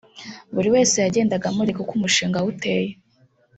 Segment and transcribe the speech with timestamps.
[0.53, 2.91] buri wese yagendaga amurika uko umushinga we uteye